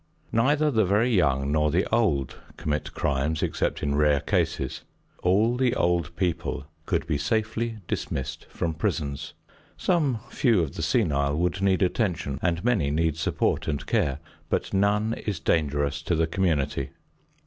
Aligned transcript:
Neither 0.31 0.71
the 0.71 0.83
very 0.83 1.15
young 1.15 1.51
nor 1.51 1.69
the 1.69 1.85
old 1.93 2.35
commit 2.57 2.95
crimes, 2.95 3.43
except 3.43 3.83
in 3.83 3.93
rare 3.93 4.19
cases. 4.19 4.81
All 5.21 5.55
the 5.55 5.75
old 5.75 6.15
people 6.15 6.65
could 6.87 7.05
be 7.05 7.19
safely 7.19 7.77
dismissed 7.87 8.45
from 8.49 8.73
prisons. 8.73 9.35
Some 9.77 10.17
few 10.31 10.63
of 10.63 10.73
the 10.73 10.81
senile 10.81 11.37
would 11.37 11.61
need 11.61 11.83
attention, 11.83 12.39
and 12.41 12.65
many 12.65 12.89
need 12.89 13.15
support 13.15 13.67
and 13.67 13.85
care, 13.85 14.17
but 14.49 14.73
none 14.73 15.13
is 15.13 15.39
dangerous 15.39 16.01
to 16.01 16.15
the 16.15 16.25
community. 16.25 16.89